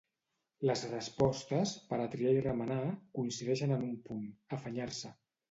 Les 0.69 0.85
respostes, 0.93 1.73
per 1.89 1.99
a 2.05 2.07
triar 2.15 2.33
i 2.39 2.41
remenar, 2.47 2.79
coincideixen 3.19 3.77
en 3.77 3.87
un 3.91 3.95
punt: 4.09 4.27
afanyar-se. 4.61 5.15